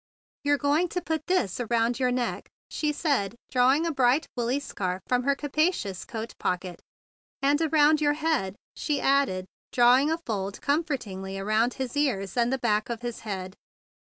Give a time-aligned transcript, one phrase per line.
[0.43, 4.59] "You're going to put this around * your neck," she said, drawing a bright woolly
[4.59, 6.81] scarf from her capacious coat pocket,
[7.43, 12.51] "and around your head," she added, drawing a fold comfortingly up around his ears and
[12.51, 13.53] the back of his head.